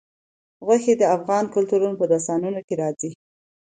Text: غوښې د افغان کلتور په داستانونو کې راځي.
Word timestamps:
غوښې 0.65 0.93
د 0.97 1.03
افغان 1.17 1.45
کلتور 1.55 1.81
په 1.99 2.05
داستانونو 2.11 2.59
کې 2.67 2.75
راځي. 2.81 3.11